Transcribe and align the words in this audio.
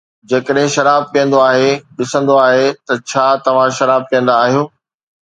جيڪڏھن 0.29 0.67
شراب 0.75 1.01
پيئندو 1.11 1.39
آھي، 1.49 1.69
ڏسندو 1.97 2.35
آھي 2.47 2.65
ته 2.85 2.93
ڇا 3.09 3.25
توھان 3.43 3.69
شراب 3.77 4.01
پيئندا 4.09 4.33
آھيو 4.45 4.63